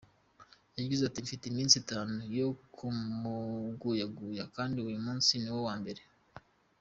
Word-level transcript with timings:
Yagize 0.79 1.01
ati: 1.05 1.19
”Mfite 1.25 1.43
iminsi 1.47 1.75
itanu 1.83 2.15
yo 2.37 2.47
kumuguyaguya 2.75 4.43
kandi 4.55 4.77
uyu 4.87 4.99
munsi 5.05 5.31
ni 5.41 5.49
wo 5.53 5.59
wa 5.67 5.75
mbere”. 5.81 6.01